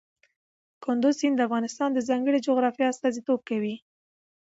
کندز 0.83 1.13
سیند 1.19 1.35
د 1.37 1.41
افغانستان 1.47 1.89
د 1.93 1.99
ځانګړي 2.09 2.39
جغرافیه 2.47 2.91
استازیتوب 2.91 3.39
کوي. 3.49 3.75